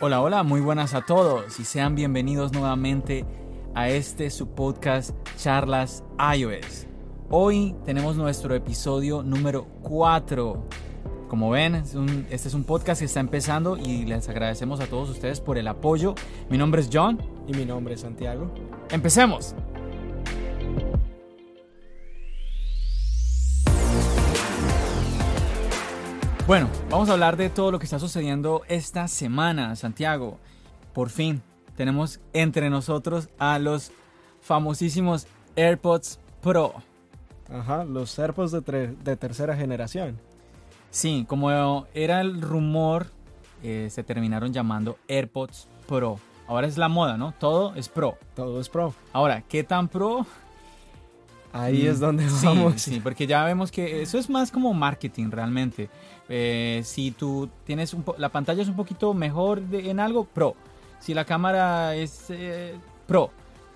[0.00, 3.24] Hola, hola, muy buenas a todos y sean bienvenidos nuevamente
[3.76, 6.02] a este su podcast Charlas
[6.36, 6.88] iOS.
[7.30, 10.68] Hoy tenemos nuestro episodio número 4.
[11.28, 11.76] Como ven,
[12.28, 15.68] este es un podcast que está empezando y les agradecemos a todos ustedes por el
[15.68, 16.16] apoyo.
[16.50, 17.22] Mi nombre es John.
[17.46, 18.52] Y mi nombre es Santiago.
[18.90, 19.54] Empecemos.
[26.46, 30.38] Bueno, vamos a hablar de todo lo que está sucediendo esta semana, Santiago.
[30.92, 31.40] Por fin,
[31.74, 33.92] tenemos entre nosotros a los
[34.42, 36.74] famosísimos AirPods Pro.
[37.50, 40.20] Ajá, los AirPods de, tercera generación.
[40.90, 43.06] Sí, como era el rumor,
[43.62, 46.20] eh, se terminaron llamando AirPods Pro.
[46.46, 47.32] Ahora es la moda, ¿no?
[47.32, 48.18] Todo es Pro.
[48.36, 48.92] Todo es Pro.
[49.14, 50.26] Ahora, ¿qué tan Pro?
[51.54, 52.82] Ahí es mm, donde vamos.
[52.82, 55.88] Sí, porque ya vemos que eso es más como marketing realmente.
[56.28, 60.54] Eh, si tú tienes un la pantalla es un poquito mejor en algo, Pro.
[61.00, 62.74] Si la cámara es eh,
[63.06, 63.30] Pro.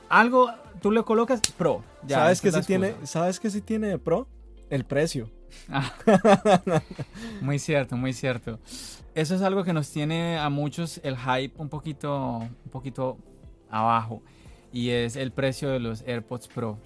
[0.08, 1.82] Algo tú le colocas Pro.
[2.06, 4.26] ¿Sabes que si tiene, ¿Sabes que si tiene Pro?
[4.70, 5.30] El precio.
[5.70, 5.92] Ah.
[7.40, 8.58] muy cierto, muy cierto.
[9.14, 13.18] Eso es algo que nos tiene a muchos el hype un poquito, un poquito
[13.70, 14.22] abajo.
[14.72, 16.78] Y es el precio de los AirPods Pro.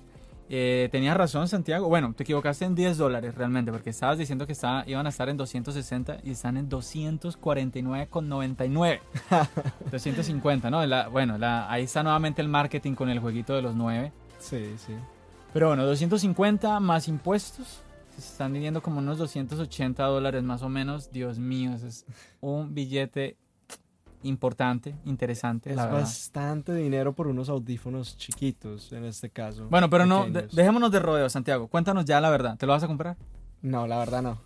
[0.54, 1.88] Eh, tenías razón, Santiago.
[1.88, 5.30] Bueno, te equivocaste en 10 dólares realmente, porque estabas diciendo que estaba, iban a estar
[5.30, 9.00] en 260 y están en 249,99.
[9.90, 11.10] 250, ¿no?
[11.10, 14.12] bueno, ahí está nuevamente el marketing con el jueguito de los 9.
[14.40, 14.92] Sí, sí.
[15.54, 17.80] Pero bueno, 250 más impuestos.
[18.10, 21.10] Se están viniendo como unos 280 dólares más o menos.
[21.10, 22.04] Dios mío, es
[22.42, 23.38] un billete
[24.22, 25.70] importante, interesante.
[25.70, 29.66] Es bastante dinero por unos audífonos chiquitos en este caso.
[29.68, 31.68] Bueno, pero no, dejémonos de rodeo, Santiago.
[31.68, 32.56] Cuéntanos ya la verdad.
[32.56, 33.16] ¿Te lo vas a comprar?
[33.62, 34.38] No, la verdad no.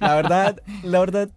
[0.00, 1.30] La verdad, la verdad,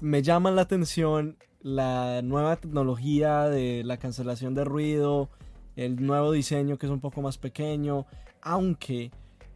[0.00, 5.28] me llama la atención la nueva tecnología de la cancelación de ruido,
[5.76, 8.06] el nuevo diseño que es un poco más pequeño,
[8.42, 9.10] aunque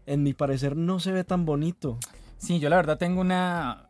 [0.06, 1.98] en mi parecer no se ve tan bonito.
[2.38, 3.88] Sí, yo la verdad tengo una...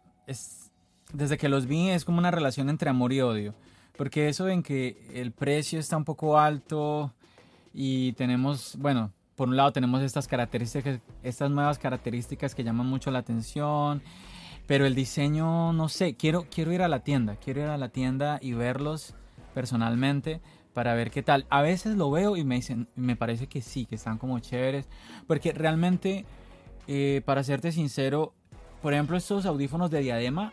[1.12, 3.54] Desde que los vi es como una relación entre amor y odio.
[4.03, 7.13] Porque eso en que el precio está un poco alto
[7.73, 13.12] y tenemos, bueno, por un lado tenemos estas características, estas nuevas características que llaman mucho
[13.12, 14.03] la atención,
[14.67, 17.91] pero el diseño, no sé, quiero, quiero ir a la tienda, quiero ir a la
[17.91, 19.15] tienda y verlos
[19.55, 20.41] personalmente
[20.75, 21.47] para ver qué tal.
[21.49, 24.89] A veces lo veo y me dicen, me parece que sí, que están como chéveres,
[25.29, 26.25] porque realmente,
[26.89, 28.35] eh, para serte sincero,
[28.83, 30.53] por ejemplo, estos audífonos de diadema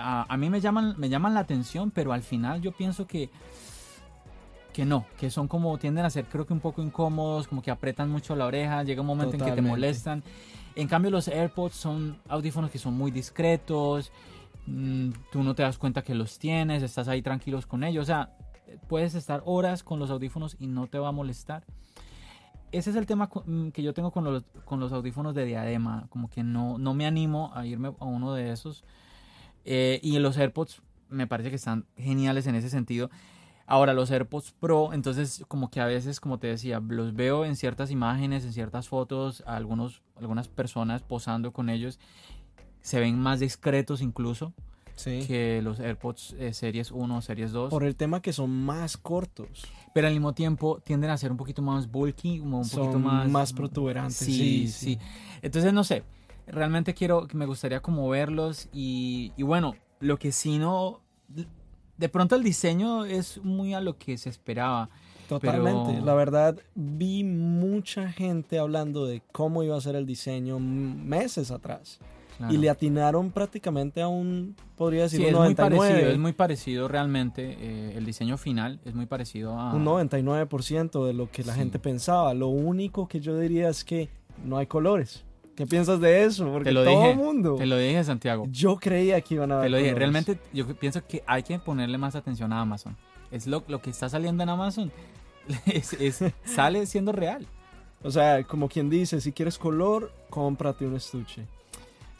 [0.00, 3.30] a, mí me llaman, me llaman la atención, pero al final yo pienso que,
[4.72, 7.70] que no, que son como tienden a ser creo que un poco incómodos, como que
[7.70, 10.22] apretan mucho la oreja, llega un momento en que te molestan.
[10.76, 14.12] En cambio los AirPods son audífonos que son muy discretos,
[14.66, 18.06] mm, tú no te das cuenta que los tienes, estás ahí tranquilos con ellos, o
[18.06, 18.30] sea,
[18.88, 21.64] puedes estar horas con los audífonos y no te va a molestar.
[22.72, 26.06] Ese es el tema mm, que yo tengo con los, con los audífonos de diadema,
[26.08, 28.84] como que no, no me animo a irme a uno de esos
[29.64, 33.10] eh, y los AirPods me parece que están geniales en ese sentido.
[33.66, 37.54] Ahora, los AirPods Pro, entonces como que a veces, como te decía, los veo en
[37.54, 42.00] ciertas imágenes, en ciertas fotos, algunos, algunas personas posando con ellos,
[42.80, 44.52] se ven más discretos incluso
[45.04, 47.70] que los AirPods eh, Series 1 o Series 2.
[47.70, 49.64] Por el tema que son más cortos.
[49.94, 53.28] Pero al mismo tiempo tienden a ser un poquito más bulky, como un poquito más...
[53.28, 54.16] más protuberantes.
[54.16, 54.98] sí, sí.
[55.42, 56.02] Entonces, no sé,
[56.50, 61.00] realmente quiero, me gustaría como verlos y, bueno, lo que sí no,
[61.96, 64.90] de pronto el diseño es muy a lo que se esperaba.
[65.28, 71.50] Totalmente, la verdad vi mucha gente hablando de cómo iba a ser el diseño meses
[71.50, 72.00] atrás.
[72.48, 75.68] Y le atinaron prácticamente a un, podría decir, un 99.
[75.68, 77.56] Es muy parecido, es muy parecido realmente.
[77.60, 79.74] Eh, el diseño final es muy parecido a...
[79.74, 82.32] Un 99% de lo que la gente pensaba.
[82.32, 84.08] Lo único que yo diría es que
[84.42, 85.26] no hay colores.
[85.60, 86.50] ¿Qué piensas de eso?
[86.50, 87.56] Porque te lo todo dije, mundo.
[87.56, 88.46] Te lo dije, Santiago.
[88.50, 89.94] Yo creía que iban a Te lo dije.
[89.94, 92.96] Realmente, yo pienso que hay que ponerle más atención a Amazon.
[93.30, 94.90] Es lo, lo que está saliendo en Amazon.
[95.66, 97.46] Es, sale siendo real.
[98.02, 101.44] O sea, como quien dice, si quieres color, cómprate un estuche.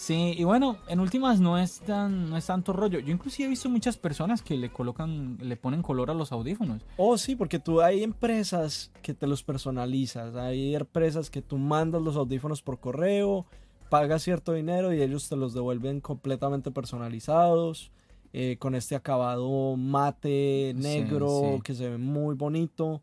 [0.01, 3.01] Sí, y bueno, en últimas no es tan no es tanto rollo.
[3.01, 6.81] Yo inclusive he visto muchas personas que le colocan le ponen color a los audífonos.
[6.97, 12.01] Oh, sí, porque tú hay empresas que te los personalizas, hay empresas que tú mandas
[12.01, 13.45] los audífonos por correo,
[13.91, 17.91] pagas cierto dinero y ellos te los devuelven completamente personalizados.
[18.33, 21.63] eh, con este acabado mate Sí, negro sí.
[21.63, 23.03] que se ve muy bonito.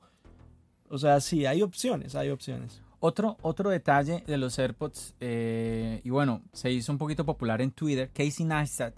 [0.89, 2.81] O sea, sí, hay opciones, hay opciones.
[2.99, 7.71] Otro, otro detalle de los AirPods, eh, y bueno, se hizo un poquito popular en
[7.71, 8.09] Twitter.
[8.11, 8.95] Casey Neistat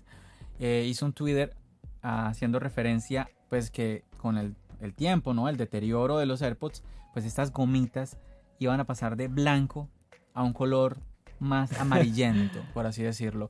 [0.59, 1.55] eh, hizo un Twitter
[2.01, 5.49] ah, haciendo referencia, pues que con el, el tiempo, ¿no?
[5.49, 6.81] El deterioro de los AirPods,
[7.13, 8.17] pues estas gomitas
[8.59, 9.89] iban a pasar de blanco
[10.33, 10.97] a un color
[11.39, 13.49] más amarillento, por así decirlo.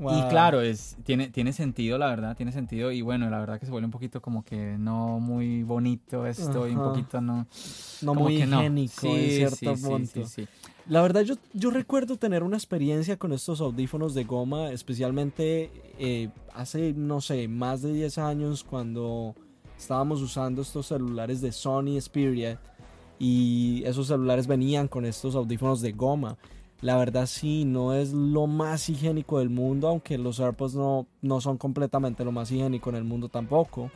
[0.00, 2.90] Y claro, es, tiene, tiene sentido, la verdad, tiene sentido.
[2.90, 6.66] Y bueno, la verdad que se vuelve un poquito como que no muy bonito esto
[6.66, 7.46] y un poquito no.
[8.00, 8.60] no muy no.
[8.60, 10.26] higiénico Sí, en cierto sí, punto.
[10.26, 10.48] sí, sí.
[10.86, 16.30] La verdad, yo, yo recuerdo tener una experiencia con estos audífonos de goma, especialmente eh,
[16.54, 19.34] hace, no sé, más de 10 años cuando
[19.78, 22.58] estábamos usando estos celulares de Sony Xperia
[23.18, 26.38] y esos celulares venían con estos audífonos de goma.
[26.82, 31.40] La verdad sí, no es lo más higiénico del mundo, aunque los AirPods no, no
[31.40, 33.90] son completamente lo más higiénico en el mundo tampoco.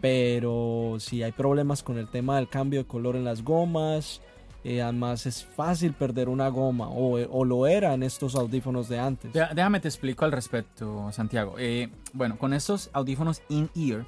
[0.00, 4.20] Pero sí hay problemas con el tema del cambio de color en las gomas.
[4.64, 8.98] Eh, además es fácil perder una goma o, o lo era en estos audífonos de
[8.98, 9.32] antes.
[9.32, 11.54] Déjame te explico al respecto, Santiago.
[11.58, 14.06] Eh, bueno, con estos audífonos in-ear,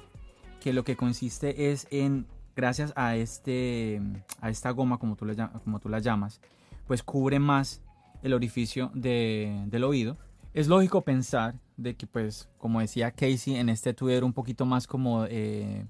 [0.59, 2.25] que lo que consiste es en,
[2.55, 4.01] gracias a, este,
[4.41, 5.27] a esta goma, como tú,
[5.63, 6.41] como tú la llamas,
[6.87, 7.81] pues cubre más
[8.23, 10.17] el orificio de- del oído.
[10.53, 14.87] Es lógico pensar de que, pues, como decía Casey en este Twitter, un poquito más
[14.87, 15.85] como, eh,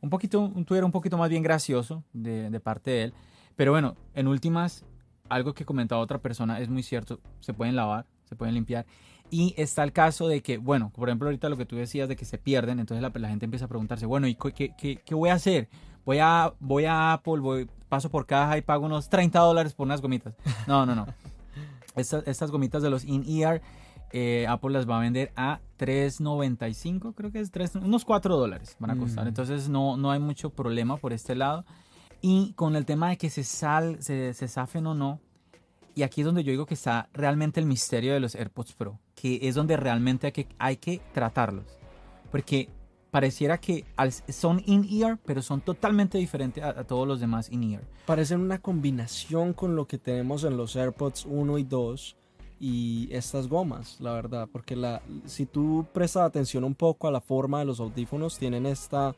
[0.00, 3.14] un poquito, un un poquito más bien gracioso de, de parte de él.
[3.54, 4.84] Pero bueno, en últimas,
[5.28, 8.86] algo que comentaba otra persona es muy cierto, se pueden lavar, se pueden limpiar.
[9.30, 12.16] Y está el caso de que, bueno, por ejemplo, ahorita lo que tú decías de
[12.16, 15.14] que se pierden, entonces la, la gente empieza a preguntarse, bueno, ¿y qué, qué- qué
[15.14, 15.68] voy a hacer?
[16.04, 19.86] Voy a, voy a Apple, voy, paso por caja y pago unos 30 dólares por
[19.86, 20.34] unas gomitas.
[20.66, 21.06] No, no, no.
[21.94, 23.60] Estas, estas gomitas de los in-ear,
[24.12, 28.76] eh, Apple las va a vender a 3.95, creo que es 3, unos 4 dólares
[28.78, 29.26] van a costar.
[29.26, 29.28] Mm.
[29.28, 31.66] Entonces no, no hay mucho problema por este lado.
[32.22, 35.20] Y con el tema de que se, sal, se, se zafen o no,
[35.94, 38.98] y aquí es donde yo digo que está realmente el misterio de los AirPods Pro,
[39.14, 41.66] que es donde realmente hay que, hay que tratarlos.
[42.30, 42.70] Porque
[43.12, 43.84] pareciera que
[44.30, 47.82] son in-ear, pero son totalmente diferentes a, todos los demás in-ear.
[48.06, 52.16] Parecen una combinación con lo que tenemos en los AirPods 1 y 2
[52.58, 54.78] y estas gomas, la verdad, porque
[55.26, 59.14] si tú prestas atención un poco a la forma de los audífonos, tienen esta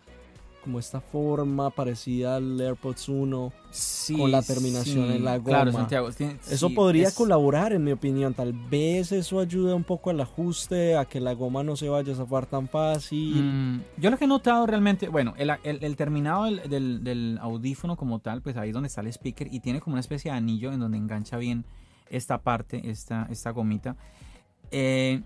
[0.64, 3.52] como esta forma parecida al AirPods 1.
[3.70, 5.80] Sí, Con la terminación en la Claro, goma.
[5.80, 6.10] Santiago.
[6.12, 8.32] tiene- Eso sí, podría es- colaborar, en mi opinión.
[8.34, 12.12] Tal vez eso ayude un poco al ajuste, a que la goma no se vaya
[12.12, 13.42] a zafar tan fácil.
[13.44, 17.38] Mm, yo lo que he notado realmente, bueno, el, el- el terminado del, del- del
[17.40, 20.30] audífono como tal, pues ahí es donde está el speaker y tiene como una especie
[20.30, 21.64] de anillo en donde engancha bien
[22.10, 23.96] esta parte, esta, esta gomita.
[24.70, 25.20] Eh,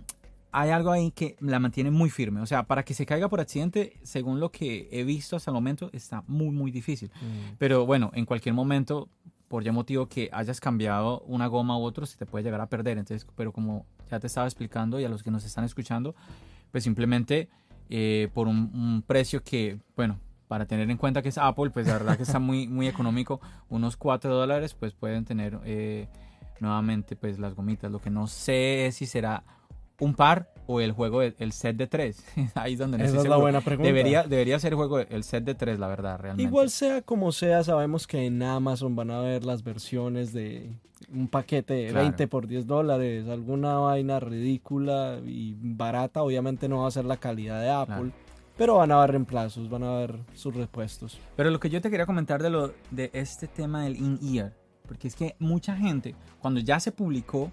[0.53, 2.41] hay algo ahí que la mantiene muy firme.
[2.41, 5.55] O sea, para que se caiga por accidente, según lo que he visto hasta el
[5.55, 7.11] momento, está muy, muy difícil.
[7.21, 7.57] Mm.
[7.59, 9.09] Pero bueno, en cualquier momento,
[9.49, 12.69] por ya motivo que hayas cambiado una goma u otro, se te puede llegar a
[12.69, 12.99] perder.
[12.99, 16.15] Entonces, pero como ya te estaba explicando y a los que nos están escuchando,
[16.71, 17.49] pues simplemente
[17.91, 21.87] eh, por un, un precio que, bueno, para tener en cuenta que es Apple, pues
[21.87, 26.09] la verdad que está muy, muy económico, unos 4 dólares, pues pueden tener eh,
[26.59, 27.93] nuevamente pues las gomitas.
[27.93, 29.45] Lo que no sé es si será
[30.01, 32.25] un par o el juego, el set de 3.
[32.55, 33.41] Ahí es donde no Esa es la seguro.
[33.41, 33.87] buena pregunta.
[33.87, 36.43] Debería, debería ser el juego, el set de 3, la verdad, realmente.
[36.49, 40.71] Igual sea como sea, sabemos que en Amazon van a ver las versiones de
[41.13, 42.03] un paquete de Claro.
[42.05, 46.23] 20 por 10 dólares, alguna vaina ridícula y barata.
[46.23, 48.13] Obviamente no va a ser la calidad de Apple, Claro.
[48.59, 51.19] pero van a haber reemplazos, van a haber sus repuestos.
[51.37, 54.53] Pero lo que yo te quería comentar de, lo, de este tema del in-ear,
[54.87, 57.51] porque es que mucha gente, cuando ya se publicó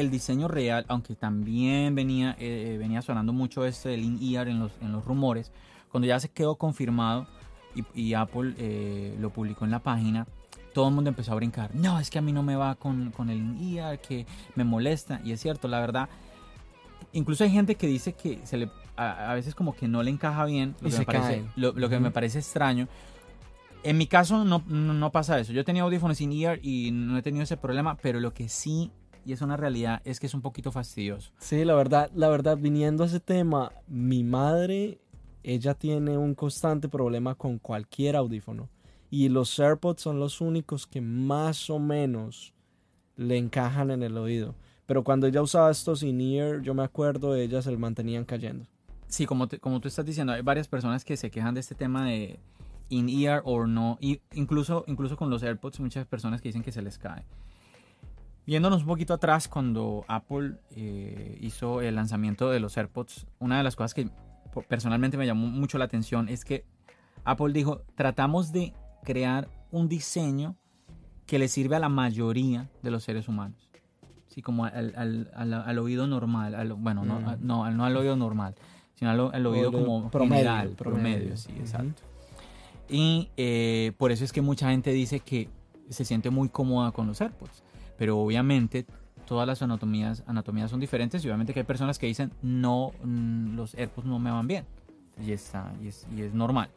[0.00, 4.72] el diseño real, aunque también venía, eh, venía sonando mucho este del in-ear en los,
[4.80, 5.52] en los rumores,
[5.90, 7.26] cuando ya se quedó confirmado
[7.74, 10.26] y, y Apple eh, lo publicó en la página,
[10.74, 11.74] todo el mundo empezó a brincar.
[11.74, 15.20] No, es que a mí no me va con, con el in-ear, que me molesta.
[15.24, 16.08] Y es cierto, la verdad.
[17.12, 20.10] Incluso hay gente que dice que se le, a, a veces como que no le
[20.10, 21.50] encaja bien, lo Y que, me parece, caen.
[21.56, 22.14] lo, lo que me Ujú.
[22.14, 22.86] parece extraño.
[23.82, 25.52] En mi caso no, no, no pasa eso.
[25.52, 28.90] Yo tenía audífonos in ear y no he tenido ese problema, pero lo que sí,
[29.28, 31.32] y es una realidad, es que es un poquito fastidioso.
[31.38, 35.00] Sí, la verdad, la verdad, viniendo a ese tema, mi madre,
[35.42, 38.70] ella tiene un constante problema con cualquier audífono.
[39.10, 42.54] Y los AirPods son los únicos que más o menos
[43.16, 44.54] le encajan en el oído.
[44.86, 48.64] Pero cuando ella usaba estos in-ear, yo me acuerdo, ellas se mantenían cayendo.
[49.08, 51.74] Sí, como, te- como tú estás diciendo, hay varias personas que se quejan de este
[51.74, 52.38] tema de
[52.88, 53.98] in-ear o no.
[54.00, 57.24] Y incluso, incluso con los AirPods, muchas personas que dicen que se les cae.
[58.48, 63.62] Viéndonos un poquito atrás, cuando Apple eh, hizo el lanzamiento de los AirPods, una de
[63.62, 64.08] las cosas que
[64.68, 66.64] personalmente me llamó mucho la atención es que
[67.26, 68.72] Apple dijo, tratamos de
[69.04, 70.56] crear un diseño
[71.26, 73.68] que le sirve a la mayoría de los seres humanos.
[74.28, 76.54] Sí, como al, al- al- al oído normal.
[76.54, 77.28] al- bueno, no, Mm.
[77.28, 78.54] a- no, al- no al oído normal,
[78.94, 81.16] sino al, oído Oído como promedio, general, promedio.
[81.18, 81.60] promedio, sí, Ujú.
[81.60, 82.02] exacto.
[82.88, 85.50] Y eh, por eso es que mucha gente dice que
[85.90, 87.62] se siente muy cómoda con los AirPods.
[87.98, 88.86] Pero obviamente
[89.26, 93.56] todas las anatomías, anatomías son diferentes y obviamente que hay personas que dicen no, mm,
[93.56, 94.64] los AirPods no me van bien.
[95.22, 96.70] Y, está, y, es, y es normal.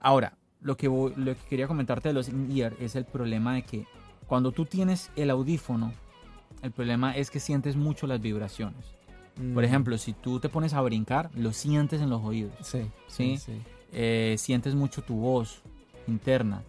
[0.00, 3.62] Ahora, lo que, voy- lo que quería comentarte de los in-ear es el problema de
[3.62, 3.86] que
[4.26, 5.92] cuando tú tienes el audífono,
[6.62, 8.84] el problema es que sientes mucho las vibraciones.
[9.36, 12.54] Por Mm, ejemplo, si tú te pones a brincar, lo sientes en los oídos.
[12.62, 13.36] Sí, Sí.
[13.36, 13.62] sí, sí.
[13.92, 15.60] Eh, sientes mucho tu voz
[16.06, 16.62] interna.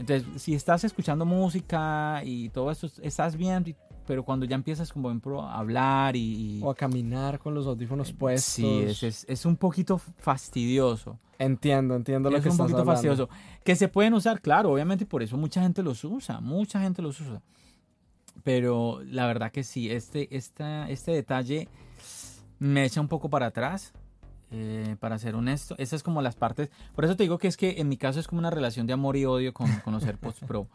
[0.00, 3.76] Entonces, si estás escuchando música y todo esto, estás bien, y-
[4.06, 6.58] pero cuando ya empiezas como ejemplo, a hablar y...
[6.58, 8.54] y- O a caminar con los audífonos puestos.
[8.54, 11.18] Sí, es, es- es un poquito fastidioso.
[11.38, 12.92] Entiendo, entiendo lo es que un estás poquito hablando.
[12.92, 13.28] fastidioso.
[13.62, 17.20] Que se pueden usar, claro, obviamente por eso mucha gente los usa, mucha gente los
[17.20, 17.40] usa.
[18.42, 21.68] Pero la verdad que sí, este, esta, este detalle
[22.58, 23.92] me echa un poco para atrás,
[24.52, 25.74] eh, para ser honesto.
[25.78, 26.70] Esas es como las partes.
[26.94, 28.92] Por eso te digo que es que en mi caso es como una relación de
[28.92, 30.66] amor y odio con, con los AirPods Pro.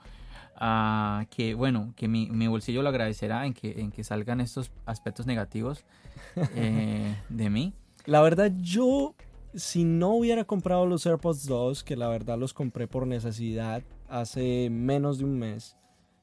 [0.57, 4.71] Ah, que bueno, que mi, mi bolsillo lo agradecerá en que, en que salgan estos
[4.85, 5.83] aspectos negativos
[6.55, 7.73] eh, de mí.
[8.05, 9.15] La verdad, yo,
[9.53, 14.69] si no hubiera comprado los AirPods 2, que la verdad los compré por necesidad hace
[14.69, 15.75] menos de un mes,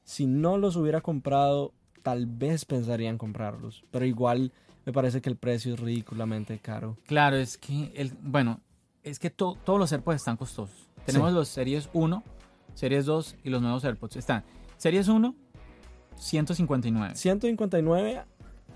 [0.03, 3.83] si no los hubiera comprado, tal vez pensaría en comprarlos.
[3.91, 4.51] Pero igual
[4.85, 6.97] me parece que el precio es ridículamente caro.
[7.05, 8.59] Claro, es que, el, bueno,
[9.03, 10.89] es que to- todos los AirPods están costosos.
[11.05, 11.35] Tenemos Sí.
[11.35, 12.23] los Series 1,
[12.73, 14.15] Series 2 y los nuevos AirPods.
[14.17, 14.43] Están
[14.77, 15.35] Series 1,
[16.17, 17.15] 159.
[17.15, 18.23] 159,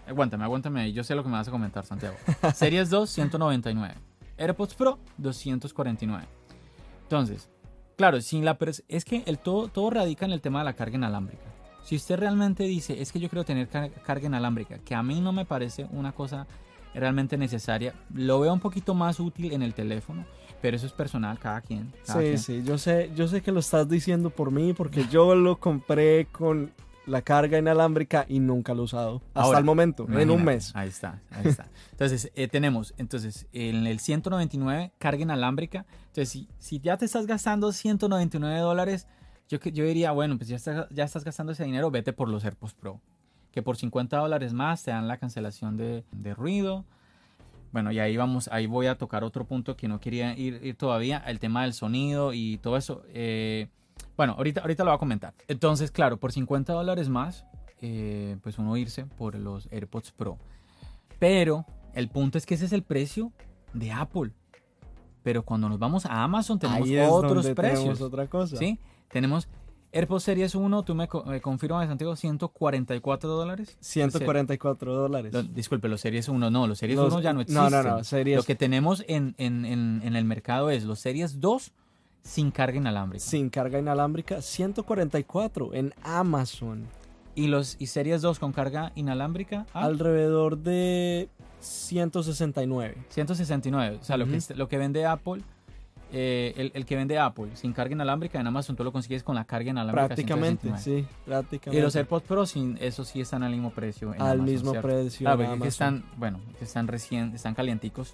[0.07, 0.93] Aguántame, aguántame ahí.
[0.93, 2.15] Yo sé lo que me vas a comentar, Santiago.
[2.55, 3.95] Series 2, 199.
[4.37, 6.25] AirPods Pro, 249.
[7.03, 7.49] Entonces,
[7.97, 10.95] claro, sin la es que el todo, todo radica en el tema de la carga
[10.95, 11.43] inalámbrica.
[11.87, 15.21] Si usted realmente dice, es que yo quiero tener car- carga inalámbrica, que a mí
[15.21, 16.45] no me parece una cosa
[16.93, 20.25] realmente necesaria, lo veo un poquito más útil en el teléfono,
[20.61, 21.93] pero eso es personal, cada quien.
[22.05, 22.37] cada sí, quien.
[22.39, 26.25] sí, yo sé, yo sé que lo estás diciendo por mí porque yo lo compré
[26.29, 26.73] con
[27.05, 29.21] la carga inalámbrica y nunca lo he usado.
[29.27, 30.75] Hasta Ahora, el momento, en un mes.
[30.75, 31.67] Ahí está, ahí está.
[31.91, 35.85] Entonces, eh, tenemos, entonces, en el 199, carga inalámbrica.
[36.07, 39.07] Entonces, si, si ya te estás gastando 199 dólares,
[39.49, 42.29] yo, que- yo diría, bueno, pues ya, está- ya estás gastando ese dinero, vete por
[42.29, 42.99] los AirPods Pro.
[43.51, 46.85] Que por 50 dólares más te dan la cancelación de, de ruido.
[47.71, 50.75] Bueno, y ahí vamos, ahí voy a tocar otro punto que no quería ir, ir
[50.75, 53.03] todavía, el tema del sonido y todo eso.
[53.09, 53.67] Eh,
[54.15, 55.33] bueno, ahorita, ahorita lo voy a comentar.
[55.47, 57.45] Entonces, claro, por 50 dólares más,
[57.81, 60.37] eh, pues uno irse por los AirPods Pro.
[61.19, 63.31] Pero el punto es que ese es el precio
[63.73, 64.31] de Apple.
[65.23, 68.01] Pero cuando nos vamos a Amazon tenemos Ahí es otros donde precios.
[68.01, 68.55] otra cosa.
[68.55, 68.79] ¿sí?
[69.09, 69.47] Tenemos
[69.93, 73.77] AirPods Series 1, tú me, co- me confirmas, Santiago, 144 dólares.
[73.79, 75.33] 144 dólares.
[75.33, 77.71] Lo- disculpe, los Series 1 no, los Series Los- 1 ya no no, existen.
[77.71, 81.39] no, no, Series- Lo que tenemos en, en- en- en el mercado es los Series
[81.39, 81.71] 2
[82.21, 83.23] sin carga inalámbrica.
[83.23, 86.85] Sin carga inalámbrica, 144 en Amazon.
[87.35, 91.29] Y los y Series 2 con carga inalámbrica ah, Alrededor de
[91.61, 92.97] 169.
[93.09, 93.99] 169.
[94.01, 94.37] O sea, lo, que, Ujú.
[94.37, 95.41] est- lo que vende Apple,
[96.11, 99.35] eh, el, el que vende Apple sin carga inalámbrica en Amazon tú lo consigues con
[99.35, 100.07] la carga inalámbrica.
[100.07, 101.07] Prácticamente, 169.
[101.09, 101.77] sí, prácticamente.
[101.79, 104.13] Y los AirPods Pro, sin, eso sí están al mismo precio.
[104.13, 104.87] en Al Amazon, mismo ¿cierto?
[104.87, 108.13] precio Claro, en es que están, bueno, que están recién, están calienticos.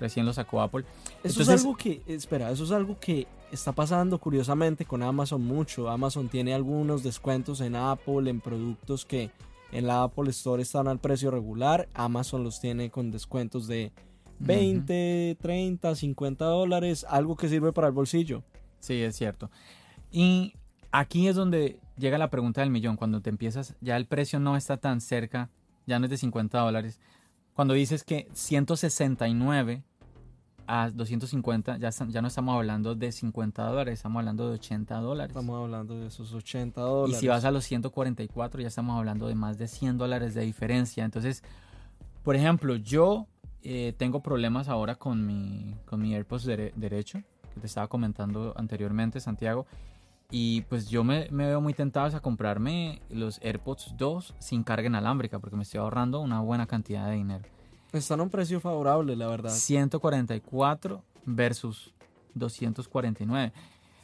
[0.00, 0.80] Recién los sacó Apple.
[1.22, 5.44] Eso Entonces- es algo que, espera, eso es algo que está pasando curiosamente con Amazon
[5.44, 5.88] mucho.
[5.88, 9.30] Amazon tiene algunos descuentos en Apple, en productos que
[9.70, 11.88] en la Apple Store están al precio regular.
[11.94, 13.92] Amazon los tiene con descuentos de
[14.46, 18.42] 20, 30, 50 dólares, algo que sirve para el bolsillo.
[18.80, 19.50] Sí, es cierto.
[20.10, 20.54] Y
[20.90, 22.96] aquí es donde llega la pregunta del millón.
[22.96, 25.50] Cuando te empiezas, ya el precio no está tan cerca,
[25.86, 27.00] ya no es de 50 dólares.
[27.54, 29.84] Cuando dices que 169
[30.66, 35.30] a 250, ya, ya no estamos hablando de 50 dólares, estamos hablando de 80 dólares.
[35.30, 37.20] Estamos hablando de esos 80 Y dólares.
[37.20, 41.04] si vas a los 144, ya estamos hablando de más de 100 dólares de diferencia.
[41.04, 41.42] Entonces,
[42.22, 43.26] por ejemplo, yo
[43.64, 47.22] eh, tengo problemas ahora con mi, con mi AirPods dere- derecho,
[47.54, 49.66] que te estaba comentando anteriormente, Santiago.
[50.30, 54.86] Y pues yo me, me veo muy tentado a comprarme los AirPods 2 sin carga
[54.88, 57.44] inalámbrica porque me estoy ahorrando una buena cantidad de dinero.
[57.92, 59.50] Están a un precio favorable, la verdad.
[59.50, 61.92] 144 versus
[62.34, 63.52] 249.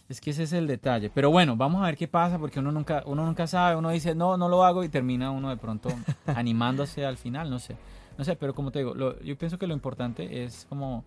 [0.09, 1.11] Es que ese es el detalle.
[1.11, 3.77] Pero bueno, vamos a ver qué pasa porque uno nunca, uno nunca sabe.
[3.77, 5.91] Uno dice, no, no lo hago y termina uno de pronto
[6.27, 7.51] animándose al final.
[7.51, 7.77] No sé.
[8.19, 11.05] No sé, pero como te digo, lo- yo pienso que lo importante es como...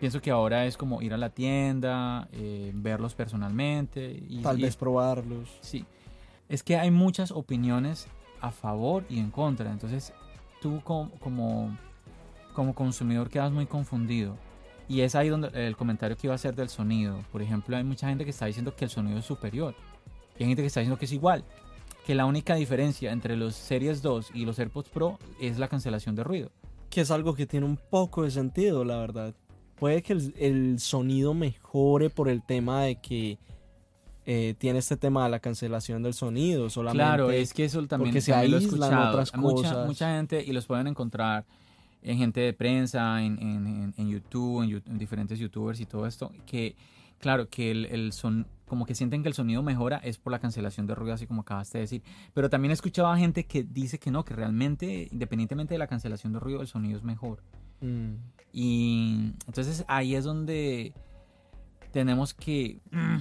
[0.00, 4.22] Pienso que ahora es como ir a la tienda, eh, verlos personalmente.
[4.28, 5.48] Y, Tal y- vez probarlos.
[5.60, 5.84] Sí.
[6.48, 8.06] Es que hay muchas opiniones
[8.40, 9.70] a favor y en contra.
[9.70, 10.12] Entonces,
[10.60, 11.76] tú como, como,
[12.54, 14.36] como consumidor quedas muy confundido.
[14.88, 17.18] Y es ahí donde el comentario que iba a hacer del sonido.
[17.32, 19.74] Por ejemplo, hay mucha gente que está diciendo que el sonido es superior.
[20.38, 21.42] Y hay gente que está diciendo que es igual.
[22.06, 26.14] Que la única diferencia entre los Series 2 y los AirPods Pro es la cancelación
[26.14, 26.52] de ruido.
[26.88, 29.34] Que es algo que tiene un poco de sentido, la verdad.
[29.74, 33.38] Puede que el, el sonido mejore por el tema de que
[34.24, 37.02] eh, tiene este tema de la cancelación del sonido solamente.
[37.04, 39.08] Claro, es que eso también, porque se lo he escuchado.
[39.10, 39.86] otras mucha, cosas.
[39.86, 41.44] mucha gente y los pueden encontrar
[42.02, 46.30] en gente de prensa, en, en, en- en YouTube, en diferentes youtubers y todo esto,
[46.46, 46.76] que
[47.18, 50.38] claro, que el, el son, como que sienten que el sonido mejora es por la
[50.38, 52.02] cancelación de ruido, así como acabaste de decir.
[52.34, 55.86] Pero también he escuchado a gente que dice que no, que realmente, independientemente de la
[55.86, 57.42] cancelación de ruido, el sonido es mejor.
[57.80, 58.14] Mm,
[58.52, 60.94] Y entonces ahí es donde
[61.92, 63.18] tenemos que mm,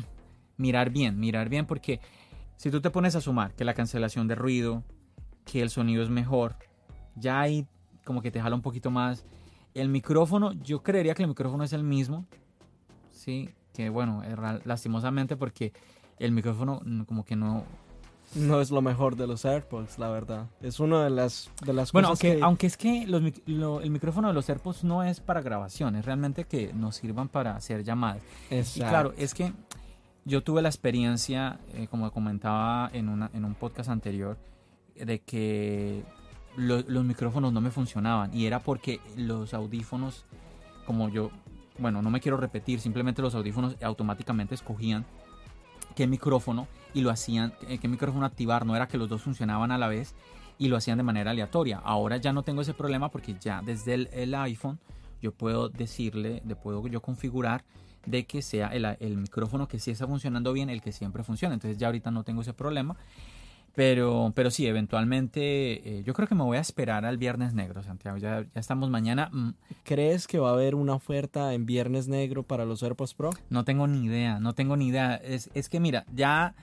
[0.57, 1.99] mirar bien, mirar bien, porque
[2.57, 4.83] si tú te pones a sumar que la cancelación de ruido,
[5.45, 6.55] que el sonido es mejor,
[7.15, 7.67] ya ahí
[8.03, 9.25] como que te jala un poquito más.
[9.73, 12.25] El micrófono, yo creería que el micrófono es el mismo,
[13.11, 14.23] sí, que bueno,
[14.65, 15.73] lastimosamente porque
[16.19, 17.63] el micrófono mm, como que no,
[18.35, 20.47] no es lo mejor de los AirPods, la verdad.
[20.61, 22.43] Es una de las, de las Bueno, cosas aunque, que...
[22.43, 25.95] aunque es que los mic- lo- el micrófono de los AirPods no es para grabación,
[25.95, 28.21] es realmente que nos sirvan para hacer llamadas.
[28.49, 28.89] Y Exacto.
[28.89, 29.53] claro, es que
[30.25, 34.37] yo tuve la experiencia, eh, como comentaba en, una, en un podcast anterior,
[34.95, 36.03] de que
[36.57, 40.25] lo- los micrófonos no me funcionaban y era porque los audífonos,
[40.85, 41.29] como yo,
[41.77, 45.05] bueno, no me quiero repetir, simplemente los audífonos automáticamente escogían
[45.95, 49.71] qué micrófono y lo hacían, eh, qué micrófono activar, no era que los dos funcionaban
[49.71, 50.15] a la vez
[50.57, 51.81] y lo hacían de manera aleatoria.
[51.83, 54.79] Ahora ya no tengo ese problema porque ya desde el, iPhone
[55.21, 57.63] yo puedo decirle, de puedo yo configurar
[58.05, 61.55] de que sea el, el micrófono que sí está funcionando bien, el que siempre funciona.
[61.55, 62.95] Entonces ya ahorita no tengo ese problema.
[63.75, 67.83] Pero, pero sí, eventualmente eh, yo creo que me voy a esperar al Viernes Negro,
[67.83, 68.17] Santiago.
[68.17, 69.29] Ya, ya estamos mañana.
[69.33, 69.49] Mm,
[69.83, 73.31] ¿Crees que va a haber una oferta en Viernes Negro para los AirPods Pro?
[73.49, 75.15] No tengo ni idea, no tengo ni idea.
[75.15, 76.55] Es, es que mira, ya,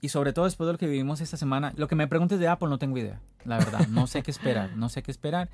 [0.00, 2.46] y sobre todo después de lo que vivimos esta semana, lo que me preguntes de
[2.46, 3.88] Apple no tengo idea, la verdad.
[3.88, 5.50] No sé qué esperar, no sé qué esperar.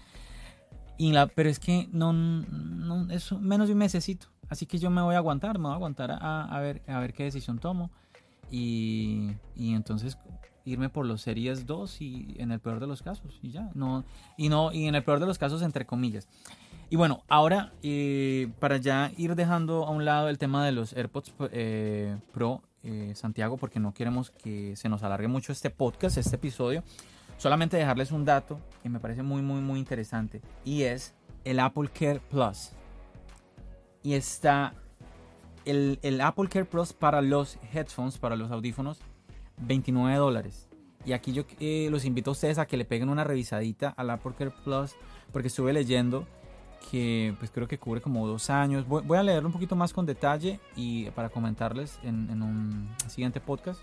[0.98, 4.26] Y la, pero es que no, no es menos de un mesecito.
[4.50, 6.98] Así que yo me voy a aguantar, me voy a aguantar a, a ver, a
[7.00, 7.90] ver qué decisión tomo.
[8.50, 10.18] Y, y entonces
[10.64, 14.04] irme por los Series 2 y en el peor de los casos y ya no
[14.36, 16.28] y no y en el peor de los casos entre comillas.
[16.90, 20.92] Y bueno ahora eh, para ya ir dejando a un lado el tema de los
[20.92, 26.16] AirPods eh, Pro eh, Santiago porque no queremos que se nos alargue mucho este podcast
[26.16, 26.82] este episodio
[27.36, 31.14] solamente dejarles un dato que me parece muy muy muy interesante y es
[31.48, 32.70] el Apple Care Plus.
[34.02, 34.74] Y está
[35.64, 39.00] el, el Apple Care Plus para los headphones para los audífonos
[39.60, 40.68] 29 dólares.
[41.04, 44.10] Y aquí yo eh, los invito a ustedes a que le peguen una revisadita al
[44.10, 44.94] Apple Care Plus,
[45.32, 46.26] porque estuve leyendo
[46.90, 48.86] que pues creo que cubre como dos años.
[48.86, 52.88] Voy, voy a leerlo un poquito más con detalle y para comentarles en, en un
[53.08, 53.80] siguiente podcast.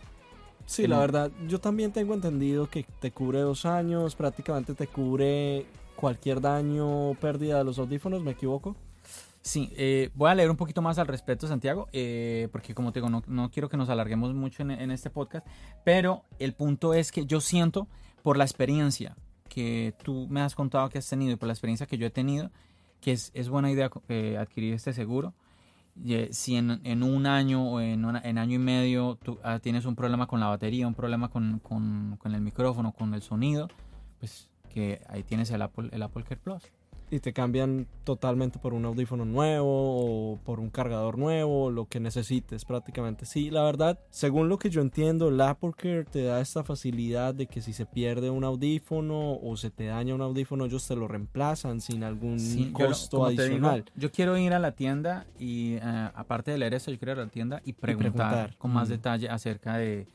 [0.66, 5.68] Sí, la verdad, yo también tengo entendido que te cubre dos años, prácticamente te cubre
[5.96, 8.76] cualquier daño o pérdida de los audífonos, ¿me equivoco?
[9.46, 13.00] Sí, eh, voy a leer un poquito más al respecto, Santiago, eh, porque como te
[13.00, 15.46] digo, no, quiero que nos alarguemos mucho en, este podcast,
[15.84, 17.88] pero el punto es que yo siento,
[18.24, 19.16] por la experiencia
[19.48, 22.10] que tú me has contado que has tenido y por la experiencia que yo he
[22.10, 22.50] tenido,
[23.02, 25.36] que es, buena idea eh, adquirir este seguro.
[26.04, 29.86] Eh, si en, un año o en, una- en año y medio tú ah, tienes
[29.86, 31.62] un problema con la batería, un problema con,
[32.26, 33.68] el micrófono, con el sonido,
[34.20, 36.02] pues que ahí tienes el Apple, el
[36.40, 36.64] Plus.
[37.12, 39.68] Y te cambian totalmente por un audífono nuevo
[40.34, 43.26] o por un cargador nuevo, lo que necesites prácticamente.
[43.28, 47.36] Sí, la verdad, según lo que yo entiendo, el Apple Care te da esta facilidad
[47.36, 50.96] de que si se pierde un audífono o se te daña un audífono, ellos te
[50.96, 53.86] lo reemplazan sin algún Sí, costo digo, adicional.
[53.96, 55.82] yo quiero ir a la tienda y eh,
[56.16, 58.56] aparte de leer eso, yo quiero ir a la tienda y preguntar, preguntar.
[58.58, 58.92] con más Mm.
[58.92, 60.08] detalle acerca de,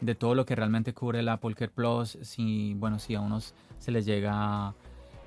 [0.00, 2.16] de todo lo que realmente cubre el Apple Care Plus.
[2.22, 4.74] Si, bueno, si a unos se les llega,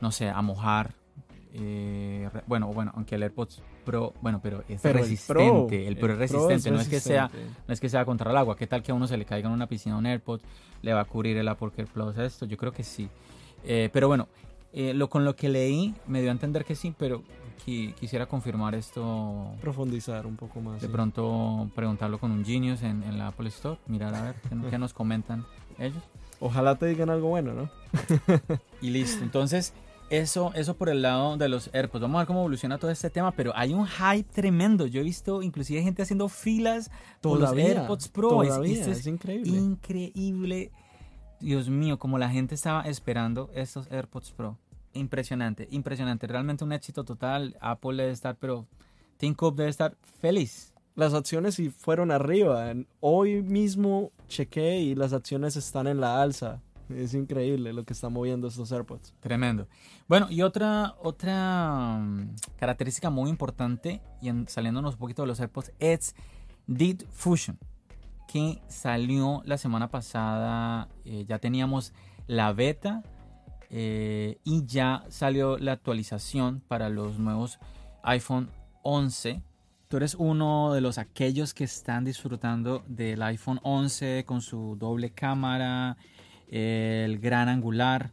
[0.02, 0.96] no sé, a mojar
[1.54, 6.14] eh, bueno, bueno, aunque el AirPods Pro, bueno, pero es Pero el resistente, el Pro,
[6.14, 7.62] el es Pro resistente, no es que sea, resistente.
[7.68, 9.48] no es que sea contra el agua, ¿qué tal que a uno se le caiga
[9.48, 10.42] en una piscina un AirPod,
[10.82, 12.46] le va a cubrir el Apple Care Plus esto?
[12.46, 13.08] Yo creo que sí.
[13.66, 14.28] Eh, pero bueno,
[14.74, 17.22] eh, lo con lo que leí me dio a entender que sí, pero
[17.66, 20.82] qui- quisiera confirmar esto Profundizar un poco más.
[20.82, 20.92] de sí.
[20.92, 24.78] pronto preguntarlo con un Genius en, en la Apple Store, mirar a ver qué, qué
[24.80, 25.46] nos comentan
[25.78, 26.02] ellos.
[26.40, 27.70] Ojalá te digan algo bueno, ¿no?
[28.82, 29.24] Y listo.
[29.24, 29.74] Entonces,
[30.10, 32.02] eso, eso por el lado de los AirPods.
[32.02, 34.86] Vamos a ver cómo evoluciona todo este tema, pero hay un hype tremendo.
[34.86, 38.30] Yo he visto inclusive gente haciendo filas por los AirPods Pro.
[38.30, 39.58] Todavía, es, es increíble.
[39.58, 40.72] increíble.
[41.40, 44.58] Dios mío, como la gente estaba esperando estos AirPods Pro.
[44.94, 46.28] Impresionante, impresionante.
[46.28, 47.58] Realmente un éxito total.
[47.60, 48.68] Apple debe estar, pero
[49.18, 50.74] Tim Cook debe estar feliz.
[50.96, 52.72] Las acciones sí fueron arriba.
[53.00, 56.62] Hoy mismo chequé y las acciones están en la alza.
[56.90, 59.14] Es increíble lo que están moviendo estos AirPods.
[59.20, 59.68] Tremendo.
[60.08, 65.40] Bueno, y otra, otra mm, característica muy importante, y en- saliéndonos un poquito de los
[65.40, 66.16] AirPods, es
[66.68, 67.58] Deep Fusion,
[68.28, 70.88] que salió la semana pasada.
[71.06, 71.94] eh, ya teníamos
[72.28, 73.04] la beta
[73.70, 77.60] eh, y ya salió la actualización para los nuevos
[78.04, 78.50] iPhone
[78.84, 79.42] 11.
[79.88, 85.12] Tú eres uno de los aquellos que están disfrutando del iPhone 11 con su doble
[85.12, 85.98] cámara,
[86.56, 88.12] el gran angular.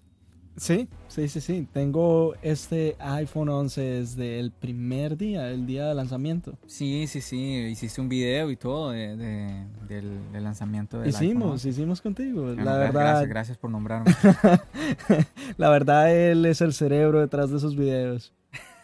[0.56, 1.66] Sí, sí, sí, sí.
[1.72, 6.58] Tengo este iPhone 11 desde el primer día, el día de lanzamiento.
[6.66, 7.38] Sí, sí, sí,
[7.70, 11.68] hiciste un video y todo de- de- del, del lanzamiento del iPhone Hicimos, 11.
[11.70, 12.42] hicimos contigo.
[12.42, 14.12] Bueno, la verdad, Gracias, gracias por nombrarme.
[15.56, 18.34] la verdad él es el cerebro detrás de esos videos.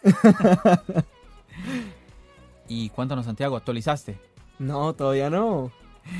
[2.67, 4.17] y cuéntanos, Santiago, ¿actualizaste?
[4.59, 5.71] No, todavía no.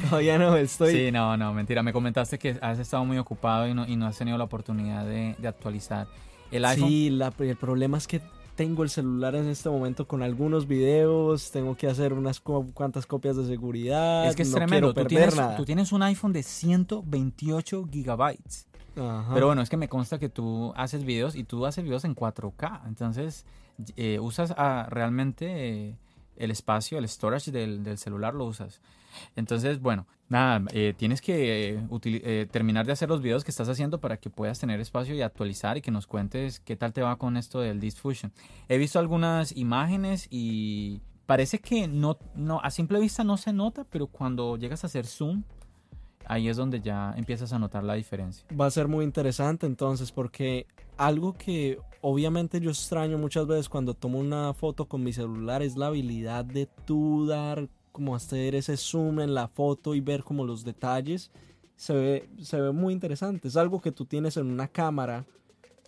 [0.10, 0.94] Todavía no estoy.
[0.94, 1.84] Sí, no, no, mentira.
[1.84, 5.06] Me comentaste que has estado muy ocupado y no, y no has tenido la oportunidad
[5.06, 6.08] de, de actualizar
[6.52, 6.88] el iPhone.
[6.90, 8.22] Sí, la- el problema es que
[8.56, 13.36] tengo el celular en este momento con algunos videos, tengo que hacer unas cuantas copias
[13.38, 14.28] de seguridad.
[14.28, 14.94] es que es no tremendo.
[14.94, 15.56] quiero Tú tienes, nada.
[15.58, 18.68] tú tienes un iPhone de 128 gigabytes.
[18.96, 19.32] Ajá.
[19.34, 22.16] Pero bueno, es que me consta que tú haces videos y tú haces videos en
[22.16, 22.82] 4K.
[22.88, 23.46] Entonces,
[23.96, 25.46] eh, usas ah, realmente
[25.90, 25.96] eh,
[26.38, 28.82] el espacio, el storage del, del celular lo usas.
[29.36, 33.70] Entonces, bueno, nada, eh, tienes que eh, eh, terminar de hacer los videos que estás
[33.70, 37.02] haciendo para que puedas tener espacio y actualizar y que nos cuentes qué tal te
[37.02, 38.32] va con esto del Diffusion.
[38.68, 43.84] He visto algunas imágenes y parece que no, no, a simple vista no se nota,
[43.84, 45.44] pero cuando llegas a hacer zoom,
[46.26, 48.46] ahí es donde ya empiezas a notar la diferencia.
[48.60, 53.94] Va a ser muy interesante entonces porque algo que obviamente yo extraño muchas veces cuando
[53.94, 58.78] tomo una foto con mi celular es la habilidad de tú dar como hacer ese
[58.78, 61.32] zoom en la foto y ver como los detalles.
[61.76, 63.48] Se ve, se ve muy interesante.
[63.48, 65.26] Es algo que tú tienes en una cámara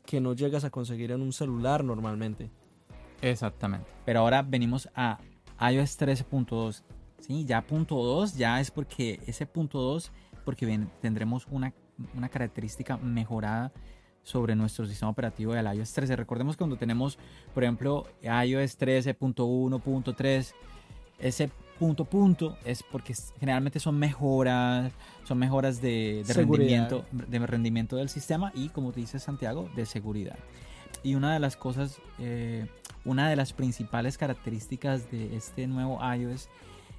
[0.08, 2.50] que no llegas a conseguir en un celular normalmente.
[3.22, 3.86] Exactamente.
[4.06, 5.20] Pero ahora venimos a
[5.62, 6.82] iOS 13.2.
[7.20, 10.12] Sí, ya punto 2 ya es porque ese punto 2
[10.44, 11.76] porque tendremos una,
[12.16, 13.72] una característica mejorada
[14.24, 16.16] sobre nuestro sistema operativo del iOS 13.
[16.16, 17.20] Recordemos que cuando tenemos,
[17.54, 20.54] por ejemplo, iOS 13.1.3,
[21.20, 24.92] ese punto punto es porque generalmente son mejoras,
[25.24, 30.38] son mejoras de, rendimiento, de rendimiento del sistema y como te dice Santiago, de seguridad.
[31.02, 32.68] Y una de las cosas, eh,
[33.06, 36.50] una de las principales características de este nuevo iOS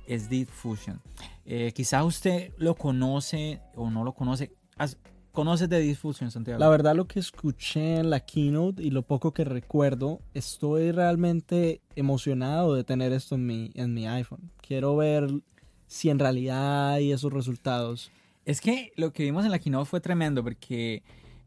[0.06, 1.00] es Deep Fusion.
[1.44, 4.52] Eh, quizá usted lo conoce o no lo conoce.
[5.32, 6.58] ¿Conoces de Deep Fusion, Santiago?
[6.58, 11.80] La verdad lo que escuché en la keynote y lo poco que recuerdo, estoy realmente
[11.94, 14.50] emocionado de tener esto en mi, en mi iPhone.
[14.60, 15.30] Quiero ver
[15.86, 18.10] si en realidad hay esos resultados.
[18.44, 21.02] Es que lo que vimos en la keynote fue tremendo porque,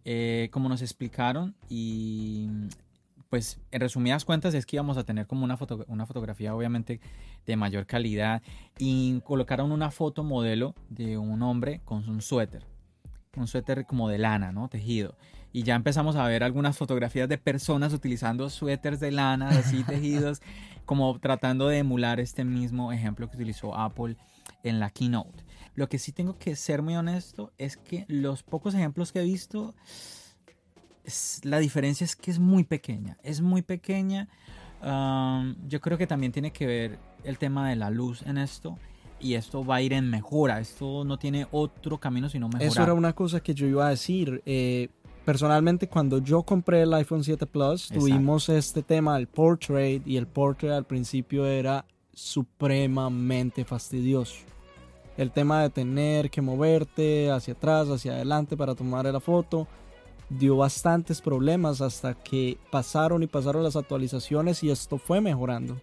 [0.06, 2.48] eh, como nos explicaron, y
[3.34, 7.00] pues en resumidas cuentas es que íbamos a tener como una, foto, una fotografía obviamente
[7.48, 8.44] de mayor calidad
[8.78, 12.64] y colocaron una foto modelo de un hombre con un suéter,
[13.36, 14.68] un suéter como de lana, ¿no?
[14.70, 15.16] Tejido.
[15.52, 20.42] Y ya empezamos a ver algunas fotografías de personas utilizando suéteres de lana, así tejidos,
[20.86, 24.18] como tratando de emular este mismo ejemplo que utilizó Apple
[24.64, 25.44] en la keynote.
[25.76, 29.24] Lo que sí tengo que ser muy honesto es que los pocos ejemplos que he
[29.24, 29.76] visto,
[31.04, 33.18] es- la diferencia es que es muy pequeña.
[33.24, 34.30] Es muy pequeña.
[34.84, 38.78] Um, yo creo que también tiene que ver el tema de la luz en esto.
[39.24, 40.60] Y esto va a ir en mejora.
[40.60, 42.68] Esto no tiene otro camino sino mejorar.
[42.68, 44.44] Eso era una cosa que yo iba a decir.
[44.46, 44.90] Eh,
[45.24, 48.00] personalmente, cuando yo compré el iPhone 7 Plus, Exacto.
[48.02, 54.36] tuvimos este tema del portrait y el portrait al principio era supremamente fastidioso.
[55.16, 59.68] El tema de tener que moverte hacia atrás, hacia adelante para tomar la foto.
[60.30, 65.80] dio bastantes problemas hasta que pasaron y pasaron las actualizaciones y esto fue mejorando.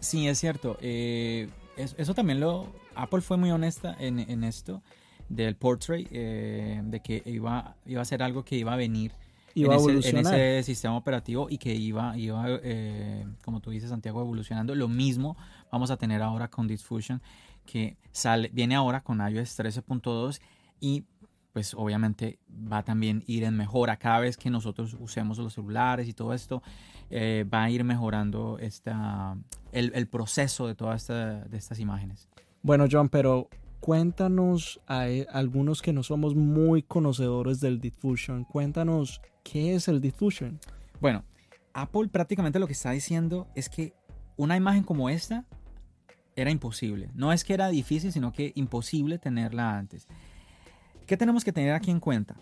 [0.00, 0.76] Sí, es cierto.
[0.80, 1.48] Eh,
[1.82, 2.72] eso, también lo...
[2.94, 4.82] Apple fue muy honesta en, esto
[5.28, 9.12] del portrait, eh, de que iba, iba a ser algo que iba a venir
[9.54, 13.90] iba en, ese, en, ese, sistema operativo y que iba, iba eh, como tú dices,
[13.90, 14.74] Santiago, evolucionando.
[14.74, 15.36] Lo mismo
[15.70, 17.22] vamos a tener ahora con Diffusion,
[17.66, 20.40] que sale, viene ahora con iOS 13.2
[20.80, 21.04] y
[21.52, 26.08] pues obviamente va a también ir en mejora cada vez que nosotros usemos los celulares
[26.08, 26.62] y todo esto
[27.14, 29.36] eh, va a ir mejorando esta,
[29.70, 32.26] el, proceso de todas esta, de estas imágenes.
[32.62, 39.20] Bueno John, pero cuéntanos a, e, algunos que no somos muy conocedores del diffusion, cuéntanos
[39.44, 40.58] qué es el diffusion.
[41.00, 41.22] Bueno,
[41.74, 43.92] Apple prácticamente lo que está diciendo es que
[44.38, 45.44] una imagen como esta
[46.34, 47.10] era imposible.
[47.14, 50.08] No es que era difícil, sino que imposible tenerla antes.
[51.06, 52.36] ¿Qué tenemos que tener aquí en cuenta?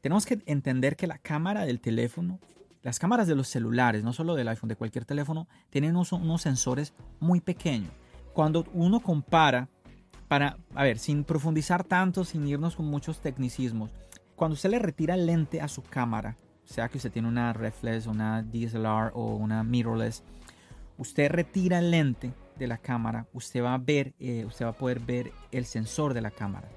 [0.00, 2.40] Tenemos que entender que la cámara del teléfono,
[2.82, 6.94] las cámaras de los celulares, no solo del iPhone, de cualquier teléfono, tienen unos, sensores
[7.20, 7.92] muy pequeños.
[8.32, 9.68] Cuando uno compara,
[10.28, 13.90] para, a ver, sin profundizar tanto, sin irnos con muchos tecnicismos,
[14.34, 18.06] cuando usted le retira el lente a su cámara, sea que usted tiene una reflex,
[18.06, 20.24] una DSLR o una mirrorless,
[20.98, 24.76] usted retira el lente de la cámara, usted va a ver, eh, usted va a
[24.76, 26.68] poder ver el sensor de la cámara.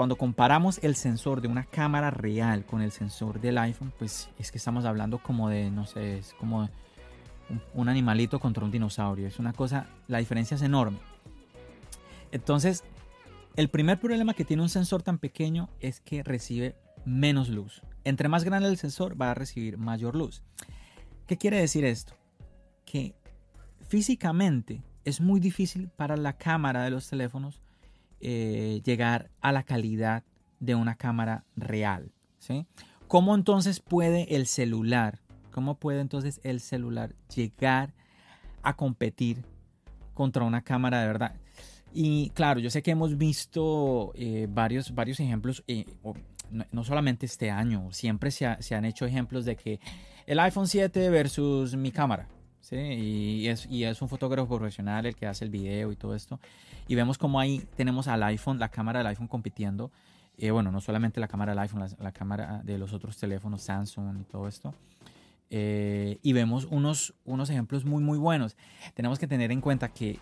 [0.00, 4.50] Cuando comparamos el sensor de una cámara real con el sensor del iPhone, pues es
[4.50, 6.70] que estamos hablando como de, no sé, es como
[7.74, 9.28] un, animalito contra un dinosaurio.
[9.28, 10.96] Es una cosa, la diferencia es enorme.
[12.32, 12.82] Entonces,
[13.56, 17.82] el primer problema que tiene un sensor tan pequeño es que recibe menos luz.
[18.04, 20.42] Entre más grande el sensor, va a recibir mayor luz.
[21.26, 22.14] ¿Qué quiere decir esto?
[22.86, 23.14] Que
[23.86, 27.60] físicamente es muy difícil para la cámara de los teléfonos
[28.20, 30.24] eh, llegar a la calidad
[30.58, 32.12] de una cámara real.
[32.38, 32.66] ¿sí?
[33.08, 37.94] ¿Cómo entonces puede el celular, cómo puede entonces el celular llegar
[38.62, 39.44] a competir
[40.14, 41.34] contra una cámara de verdad?
[41.92, 45.86] Y claro, yo sé que hemos visto eh, varios, varios ejemplos, eh,
[46.72, 49.80] no, solamente este año, siempre se, se han hecho ejemplos de que
[50.26, 52.28] el iPhone 7 versus mi cámara,
[52.60, 52.76] ¿sí?
[52.76, 56.38] Y es, y es un fotógrafo profesional el que hace el video y todo esto.
[56.88, 59.90] Y vemos como ahí tenemos al iPhone, la cámara del iPhone compitiendo.
[60.38, 64.20] Eh, bueno, no solamente la cámara del iPhone, la, cámara de los otros teléfonos, Samsung
[64.20, 64.74] y todo esto.
[65.50, 68.56] Eh, y vemos unos, unos ejemplos muy, muy buenos.
[68.94, 70.18] Tenemos que tener en cuenta que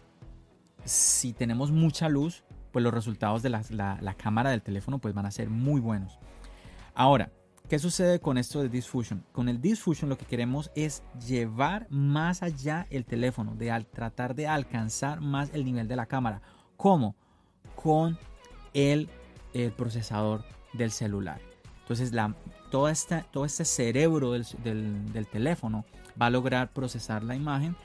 [0.85, 5.27] si tenemos mucha luz, pues los resultados de la, la cámara del teléfono pues van
[5.27, 6.18] a ser muy buenos.
[6.94, 7.31] Ahora,
[7.69, 9.23] ¿Qué sucede con esto de Diffusion?
[9.31, 14.47] Con el Diffusion lo que queremos es llevar más allá el teléfono, de tratar de
[14.47, 16.41] alcanzar más el nivel de la cámara.
[16.79, 17.15] ¿Cómo?
[17.77, 18.19] Con
[18.73, 19.11] el,
[19.77, 21.43] procesador del celular.
[21.83, 22.35] Entonces, la,
[22.71, 25.85] todo este cerebro del, teléfono
[26.21, 27.77] va a lograr procesar la imagen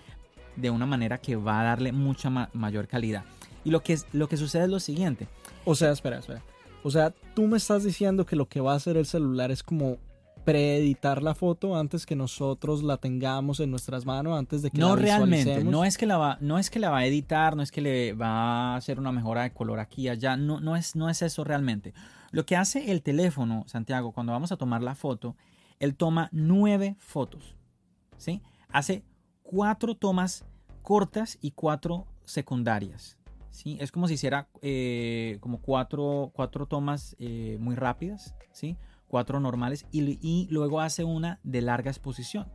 [0.56, 3.26] de una manera que va a darle mucha mayor calidad.
[3.66, 5.28] Y lo que, lo que sucede es lo siguiente.
[5.66, 6.42] O sea, espera, espera.
[6.84, 9.64] O sea, tú me estás diciendo que lo que va a hacer el celular es
[9.64, 9.98] como
[10.44, 14.96] preeditar la foto antes que nosotros la tengamos en nuestras manos, antes de que no
[14.96, 17.72] realmente, no es que la va, no es que la va a editar, no es
[17.72, 20.96] que le va a hacer una mejora de color aquí y allá, no, no es,
[20.96, 21.94] no es eso realmente.
[22.32, 25.38] Lo que hace el teléfono, Santiago, cuando vamos a tomar la foto,
[25.80, 27.56] él toma nueve fotos,
[28.18, 28.42] ¿sí?
[28.70, 29.04] Hace
[29.44, 30.44] cuatro tomas
[30.82, 33.18] cortas y cuatro secundarias.
[33.54, 33.78] ¿Sí?
[33.80, 38.78] Es como si hiciera eh, como cuatro, cuatro tomas eh, muy rápidas, ¿sí?
[39.08, 42.52] Cuatro normales y, luego hace una de larga exposición.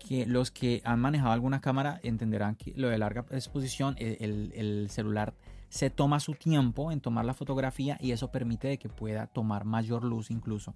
[0.00, 4.90] Que los que han manejado alguna cámara entenderán que lo de larga exposición, e, el,
[4.90, 5.34] celular
[5.68, 10.02] se toma su tiempo en tomar la fotografía y eso permite que pueda tomar mayor
[10.02, 10.74] luz incluso.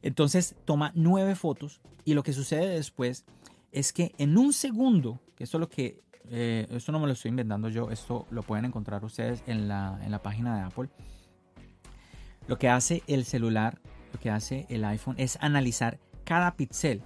[0.00, 3.26] Entonces toma nueve fotos y lo que sucede después
[3.70, 7.12] es que en un segundo, que esto es lo que eh, esto no me lo
[7.12, 10.88] estoy inventando yo, esto lo pueden encontrar ustedes en la, en la página de Apple.
[12.46, 13.80] Lo que hace el celular,
[14.12, 17.02] lo que hace el iPhone es analizar cada píxel,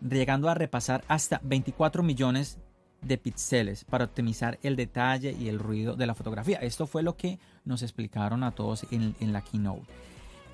[0.00, 2.58] llegando a repasar hasta 24 millones
[3.00, 6.58] de píxeles para optimizar el detalle y el ruido de la fotografía.
[6.58, 9.86] Esto fue lo que nos explicaron a todos en, en la keynote.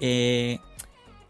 [0.01, 0.59] Eh,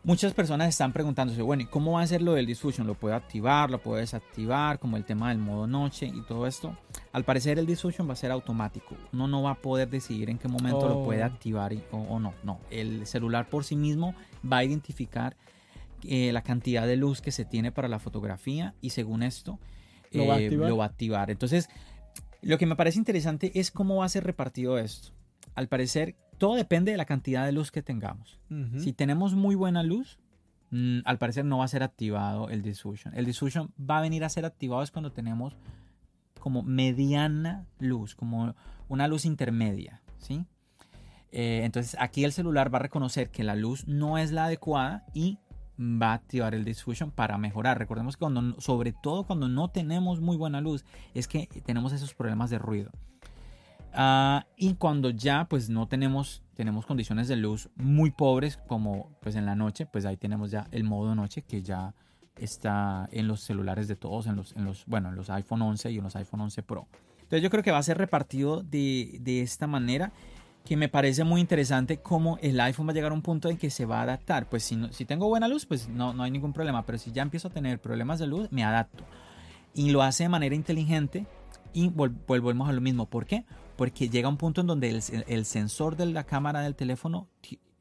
[0.04, 2.86] Muchas personas están preguntándose, bueno, ¿y cómo va a ser lo del diffusion?
[2.86, 3.70] ¿Lo puedo activar?
[3.70, 4.78] ¿Lo puedo desactivar?
[4.78, 6.76] Como el tema del modo noche y todo esto.
[7.12, 8.96] Al parecer el diffusion va a ser automático.
[9.12, 11.26] Uno no va a poder decidir en qué momento lo puede oh.
[11.26, 12.32] activar o, no.
[12.44, 14.14] No, el celular por sí mismo
[14.50, 15.36] va a identificar
[16.04, 19.58] eh, la cantidad de luz que se tiene para la fotografía y según esto
[20.12, 21.30] ¿Lo, va eh, lo va a activar.
[21.30, 21.68] Entonces,
[22.40, 25.10] lo que me parece interesante es cómo va a ser repartido esto.
[25.54, 28.38] Al parecer, todo depende de la cantidad de luz que tengamos.
[28.78, 30.18] Si tenemos muy buena luz,
[30.70, 33.14] mm, al parecer no va a ser activado el diffusion.
[33.14, 35.56] El diffusion va a venir a ser activado es cuando tenemos
[36.40, 38.54] como mediana luz, como
[38.88, 40.46] una luz intermedia, ¿sí?
[41.30, 45.04] Eh, entonces aquí el celular va a reconocer que la luz no es la adecuada
[45.12, 45.38] y
[45.78, 47.78] va a activar el diffusion para mejorar.
[47.78, 52.14] Recordemos que cuando, sobre todo cuando no tenemos muy buena luz, es que tenemos esos
[52.14, 52.90] problemas de ruido.
[54.00, 59.34] Ah, y cuando ya pues no tenemos, tenemos condiciones de luz muy pobres como pues
[59.34, 61.96] en la noche, pues ahí tenemos ya el modo noche que ya
[62.36, 65.90] está en los celulares de todos, en los, en los, bueno, en los iPhone 11
[65.90, 66.86] y en los iPhone 11 Pro.
[67.16, 70.12] Entonces yo creo que va a ser repartido de, de esta manera
[70.64, 73.56] que me parece muy interesante cómo el iPhone va a llegar a un punto en
[73.56, 74.48] que se va a adaptar.
[74.48, 77.10] Pues si, no- si tengo buena luz, pues no, no hay ningún problema, pero si
[77.10, 79.02] ya empiezo a tener problemas de luz, me adapto.
[79.74, 81.26] Y lo hace de manera inteligente
[81.72, 83.06] y vol- vol- volvemos a lo mismo.
[83.06, 83.44] ¿Por qué?
[83.78, 87.28] Porque llega un punto en donde el, el sensor de la cámara del teléfono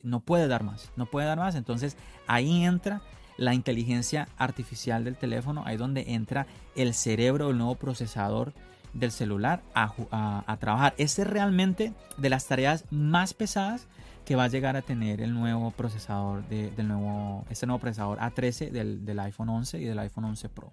[0.03, 1.55] no puede dar más, no puede dar más.
[1.55, 3.01] Entonces ahí entra
[3.37, 8.53] la inteligencia artificial del teléfono, ahí donde entra el cerebro, el nuevo procesador
[8.93, 10.93] del celular a, a- a trabajar.
[10.97, 13.87] Este es realmente de las tareas más pesadas
[14.25, 18.17] que va a llegar a tener el nuevo procesador de- del nuevo, este nuevo procesador
[18.19, 20.71] A13 del, del iPhone 11 y del iPhone 11 Pro.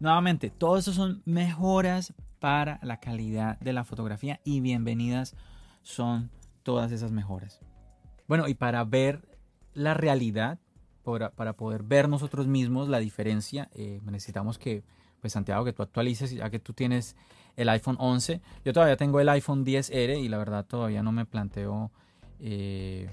[0.00, 5.36] Nuevamente, todo eso son mejoras para la calidad de la fotografía y bienvenidas
[5.82, 6.30] son
[6.62, 7.60] todas esas mejoras.
[8.26, 9.38] Bueno, y para ver
[9.74, 10.58] la realidad,
[11.04, 14.82] para, para poder ver nosotros mismos la diferencia, eh, necesitamos que,
[15.20, 17.14] pues Santiago, que tú actualices, ya que tú tienes
[17.56, 18.40] el iPhone 11.
[18.64, 21.90] Yo todavía tengo el iPhone 10R y la verdad todavía no me planteo
[22.38, 23.10] eh,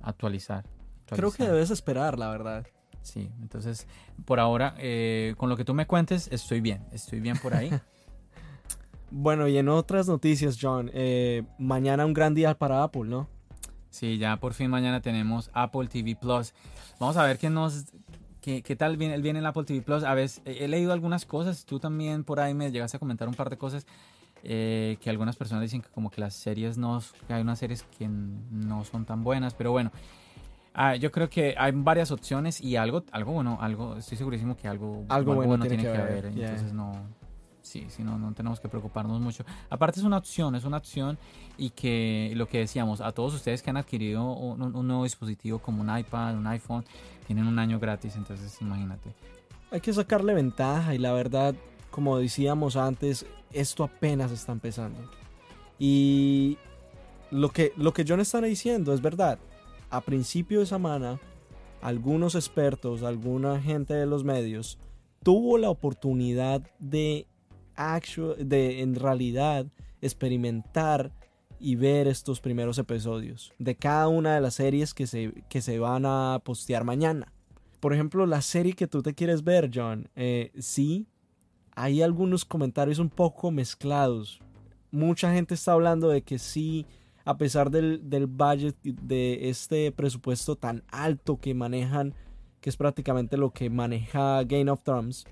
[0.00, 0.64] actualizar.
[1.06, 2.66] Creo que debes esperar, la verdad.
[3.02, 3.86] Sí, entonces
[4.24, 7.70] por ahora, eh, con lo que tú me cuentes, estoy bien, estoy bien por ahí.
[9.16, 13.28] Bueno, y en otras noticias, John, eh, mañana un gran día para Apple, ¿no?
[13.88, 16.52] sí, ya por fin mañana tenemos Apple TV Plus.
[16.98, 17.84] Vamos a ver qué nos,
[18.40, 20.02] qué, qué tal viene, viene el Apple TV Plus.
[20.02, 23.34] A veces he leído algunas cosas, tú también por ahí me llegaste a comentar un
[23.34, 23.86] par de cosas
[24.42, 27.84] eh, que algunas personas dicen que como que las series no, que hay unas series
[27.96, 29.92] que no son tan buenas, pero bueno.
[30.74, 34.66] ah, yo creo que hay varias opciones y algo, algo bueno, algo, estoy segurísimo que
[34.66, 36.48] algo, Algo bueno tiene que haber, yeah.
[36.48, 36.90] Entonces no,
[37.64, 39.44] sí, sí, no, no tenemos que preocuparnos mucho.
[39.70, 41.18] Aparte es una opción, es una opción
[41.58, 45.58] y que lo que decíamos, a todos ustedes que han adquirido un, un- nuevo dispositivo
[45.58, 46.84] como un iPad, un iPhone,
[47.26, 49.12] tienen un año gratis, entonces imagínate.
[49.70, 51.54] Hay que sacarle ventaja y la verdad,
[51.90, 55.00] como decíamos antes, esto apenas está empezando.
[55.78, 56.58] Y
[57.30, 59.38] lo que, lo que John está diciendo es verdad.
[59.90, 61.18] A principio de semana,
[61.82, 64.78] algunos expertos, alguna gente de los medios,
[65.22, 67.26] tuvo la oportunidad de,
[67.76, 69.66] actu- de en realidad
[70.00, 71.12] experimentar
[71.58, 75.78] y ver estos primeros episodios de cada una de las series que se, que se
[75.78, 77.32] van a postear mañana.
[77.80, 81.06] Por ejemplo, la serie que tú te quieres ver, John, eh, sí,
[81.74, 84.40] hay algunos comentarios un poco mezclados.
[84.90, 86.86] Mucha gente está hablando de que sí,
[87.24, 92.14] a pesar del, del budget, de este presupuesto tan alto que manejan,
[92.60, 95.26] que es prácticamente lo que maneja Game of Thrones,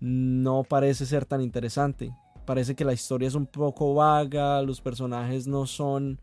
[0.00, 2.12] no parece ser tan interesante.
[2.44, 6.20] Parece que la historia es un poco vaga, los personajes no son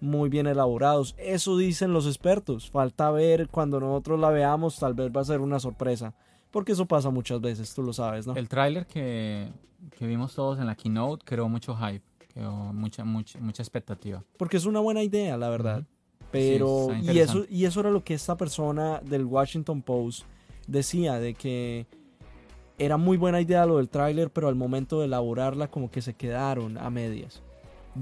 [0.00, 1.14] muy bien elaborados.
[1.18, 2.70] Eso dicen los expertos.
[2.70, 6.14] Falta ver cuando nosotros la veamos, tal vez va a ser una sorpresa.
[6.50, 8.34] Porque eso pasa muchas veces, tú lo sabes, ¿no?
[8.34, 9.52] El tráiler que,
[9.98, 14.24] que vimos todos en la keynote creó mucho hype, creó mucha, mucha, mucha expectativa.
[14.38, 15.84] Porque es una buena idea, la verdad.
[16.30, 20.24] Pero, Sí, y, eso, y eso era lo que esta persona del Washington Post
[20.66, 21.86] decía, de que
[22.78, 26.14] era muy buena idea lo del tráiler, pero al momento de elaborarla como que se
[26.14, 27.42] quedaron a medias.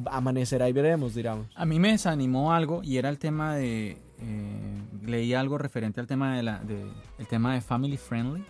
[0.06, 1.46] Amanecerá y veremos, digamos.
[1.54, 3.98] A mí me desanimó algo y era el tema de.
[4.20, 6.84] eh, leí algo referente al tema de la, de,
[7.18, 8.44] el tema de family friendly,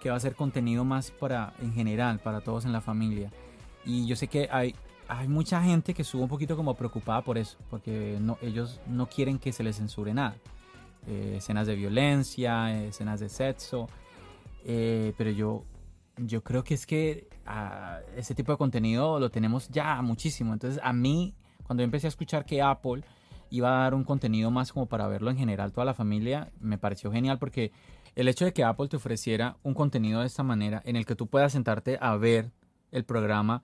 [0.00, 3.30] que va a ser contenido más para, en general, para todos en la familia.
[3.84, 4.74] Y yo sé que hay,
[5.08, 9.08] hay mucha gente que estuvo un poquito como preocupada por eso, porque no, ellos no
[9.08, 10.36] quieren que se les censure nada.
[11.08, 13.88] Eh, escenas de violencia, eh, escenas de sexo.
[14.70, 15.64] Eh, pero yo,
[16.18, 20.52] yo creo que es que ah, ese tipo de contenido lo tenemos ya muchísimo.
[20.52, 23.02] Entonces a mí, cuando yo empecé a escuchar que Apple
[23.48, 26.76] iba a dar un contenido más como para verlo en general toda la familia, me
[26.76, 27.72] pareció genial porque
[28.14, 31.16] el hecho de que Apple te ofreciera un contenido de esta manera en el que
[31.16, 32.52] tú puedas sentarte a ver
[32.92, 33.62] el programa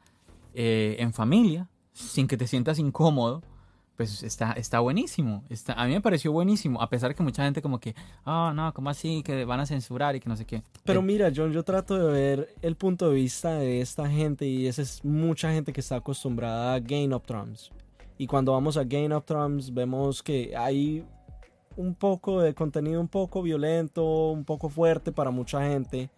[0.55, 3.43] eh, en familia sin que te sientas incómodo,
[3.97, 5.45] pues está, está buenísimo.
[5.49, 8.53] Está, a mí me pareció buenísimo, a pesar de que mucha gente como que, ah,
[8.55, 9.23] no, ¿cómo así?
[9.23, 10.63] Que van a censurar y que no sé qué.
[10.85, 14.47] Pero Eh, mira, John, yo trato de ver el punto de vista de esta gente
[14.47, 17.71] y esa es mucha gente que está acostumbrada a Game of Thrones.
[18.19, 21.05] Y cuando vamos a Game of Thrones vemos que hay
[21.77, 26.11] un poco de contenido un poco violento, un poco fuerte para mucha gente.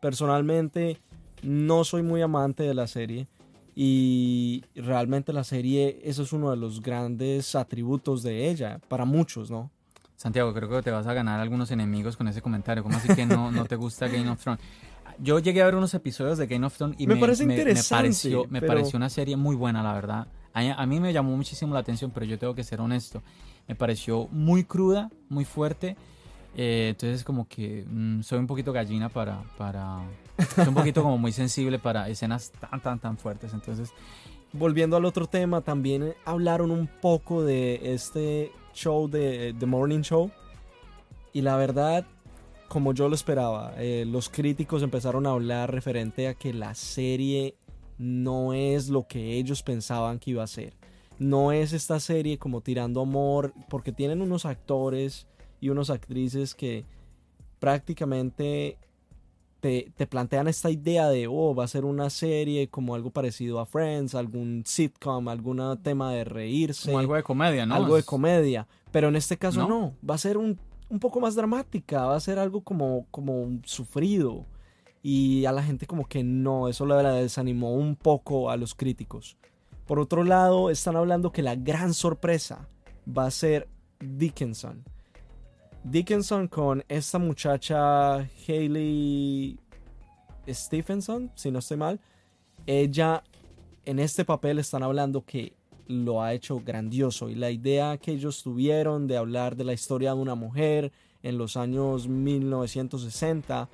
[0.00, 0.98] Personalmente
[1.42, 3.26] no soy muy amante de la serie
[3.74, 9.50] y realmente la serie, eso es uno de los grandes atributos de ella, para muchos,
[9.50, 9.70] ¿no?
[10.16, 12.82] Santiago, creo que te vas a ganar algunos enemigos con ese comentario.
[12.82, 14.60] ¿Cómo así que no, no te gusta Game of Thrones?
[15.18, 18.44] Yo llegué a ver unos episodios de Game of Thrones y me, parece interesante, pareció,
[18.48, 20.28] me pero- pareció una serie muy buena, la verdad.
[20.52, 23.22] A, a mí me llamó muchísimo la atención, pero yo tengo que ser honesto.
[23.66, 25.96] Me pareció muy cruda, muy fuerte.
[26.56, 29.98] Eh, entonces como que mm, soy un poquito gallina para, para...
[30.54, 33.52] Soy un poquito como muy sensible para escenas tan, tan, tan fuertes.
[33.52, 33.92] Entonces,
[34.56, 40.30] Volviendo al otro tema, también hablaron un poco de este show de The Morning Show.
[41.32, 42.06] Y la verdad,
[42.68, 47.56] como yo lo esperaba, eh, los críticos empezaron a hablar referente a que la serie
[47.98, 50.74] no es lo que ellos pensaban que iba a ser.
[51.18, 55.26] No es esta serie como tirando amor, porque tienen unos actores
[55.60, 56.84] y unas actrices que
[57.58, 58.78] prácticamente
[59.64, 63.60] te, te plantean esta idea de, oh, va a ser una serie como algo parecido
[63.60, 67.74] a Friends, algún sitcom, algún tema de reírse, como algo de comedia, ¿no?
[67.74, 68.68] algo de comedia.
[68.92, 69.68] Pero en este caso ¿No?
[69.68, 70.60] no, va a ser un,
[70.90, 74.44] un poco más dramática, va a ser algo como, como sufrido.
[75.02, 79.38] Y a la gente como que no, eso le desanimó un poco a los críticos.
[79.86, 82.68] Por otro lado, están hablando que la gran sorpresa
[83.08, 83.66] va a ser
[83.98, 84.84] Dickinson.
[85.84, 89.58] Dickinson con esta muchacha Hailey
[90.48, 92.00] Stephenson, si no estoy mal.
[92.66, 93.22] Ella
[93.84, 95.52] en este papel están hablando que
[95.86, 100.14] lo ha hecho grandioso y la idea que ellos tuvieron de hablar de la historia
[100.14, 100.90] de una mujer
[101.22, 103.68] en los años 1960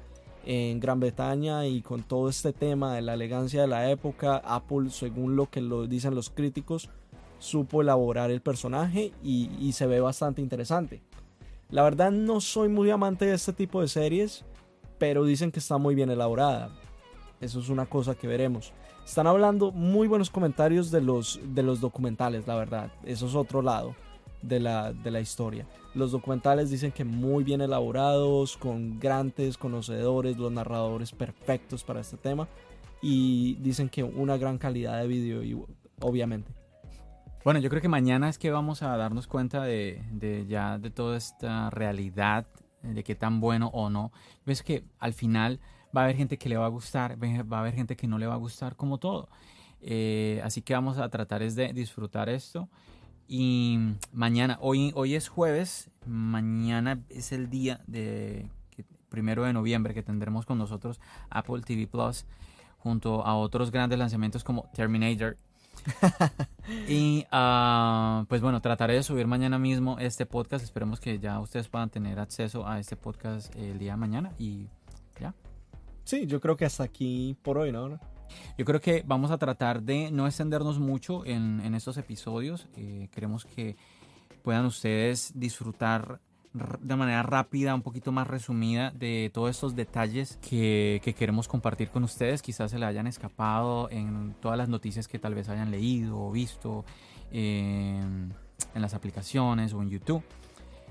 [0.46, 4.90] en Gran Bretaña y con todo este tema de la elegancia de la época, Apple,
[4.90, 6.90] según lo que lo dicen los críticos,
[7.38, 11.02] supo elaborar el personaje y se ve bastante interesante.
[11.70, 14.44] La verdad no soy muy amante de este tipo de series,
[14.98, 16.70] pero dicen que está muy bien elaborada.
[17.40, 18.72] Eso es una cosa que veremos.
[19.04, 22.92] Están hablando muy buenos comentarios de los, de los documentales, la verdad.
[23.04, 23.94] Eso es otro lado
[24.42, 25.66] de la, de la historia.
[25.94, 32.16] Los documentales dicen que muy bien elaborados, con grandes conocedores, los narradores perfectos para este
[32.16, 32.48] tema.
[33.00, 35.56] Y dicen que una gran calidad de vídeo, y,
[36.00, 36.59] obviamente.
[37.43, 41.16] Bueno, yo creo que mañana es que vamos a darnos cuenta de, ya de toda
[41.16, 42.47] esta realidad,
[42.82, 44.12] de qué tan bueno o no.
[44.45, 45.59] Ves que al final
[45.97, 48.18] va a haber gente que le va a gustar, va a haber gente que no
[48.18, 49.30] le va a gustar, como todo.
[49.80, 52.68] Eh, así que vamos a tratar es de disfrutar esto.
[53.26, 53.78] Y
[54.12, 58.51] mañana, hoy, hoy es jueves, mañana es el día de
[59.09, 62.26] primero de noviembre que tendremos con nosotros Apple TV Plus
[62.76, 65.38] junto a otros grandes lanzamientos como Terminator,
[66.88, 70.64] y ah, pues bueno, trataré de subir mañana mismo este podcast.
[70.64, 74.32] Esperemos que ya ustedes puedan tener acceso a este podcast el día de mañana.
[74.38, 74.68] Y
[76.04, 78.00] Sí, yo creo que hasta aquí por hoy, ¿no?
[78.56, 82.66] yo creo que vamos a tratar de no extendernos mucho en, en estos episodios.
[82.76, 83.76] Eh, queremos que
[84.42, 86.20] puedan ustedes disfrutar
[86.53, 91.90] de manera rápida, un poquito más resumida de todos estos detalles que, que queremos compartir
[91.90, 92.42] con ustedes.
[92.42, 96.32] Quizás se le hayan escapado en todas las noticias que tal vez hayan leído o
[96.32, 96.84] visto
[97.30, 98.01] eh,
[98.74, 100.22] en las aplicaciones o en YouTube.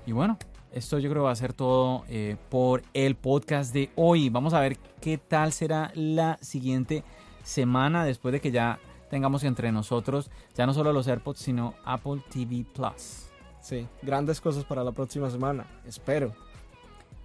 [0.06, 0.38] Y bueno,
[0.72, 4.30] esto yo creo va a ser todo eh, por el podcast de hoy.
[4.30, 7.04] Vamos a ver qué tal será la siguiente
[7.42, 8.78] semana después de que ya
[9.10, 13.29] tengamos entre nosotros ya no solo los AirPods, sino Apple TV Plus.
[13.60, 15.66] Sí, grandes cosas para la próxima semana.
[15.84, 16.32] Espero.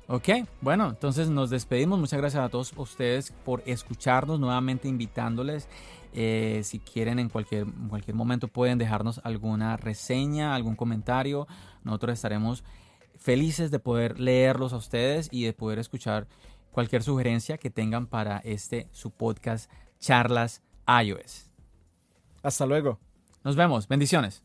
[0.07, 0.29] Ok,
[0.61, 1.99] bueno, entonces nos despedimos.
[1.99, 4.39] Muchas gracias a todos ustedes por escucharnos.
[4.39, 5.67] Nuevamente invitándoles.
[6.17, 11.47] eh, si quieren en cualquier, en cualquier momento pueden dejarnos alguna reseña, algún comentario.
[11.83, 12.63] Nosotros estaremos
[13.17, 16.27] felices de poder leerlos a ustedes y de poder escuchar
[16.71, 19.69] cualquier sugerencia que tengan para este su podcast
[19.99, 21.49] Charlas iOS.
[22.43, 22.99] Hasta luego.
[23.43, 23.87] Nos vemos.
[23.87, 24.43] Bendiciones.